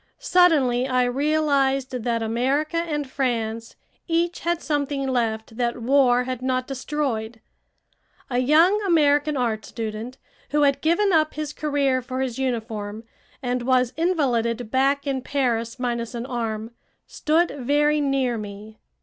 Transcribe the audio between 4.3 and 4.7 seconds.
had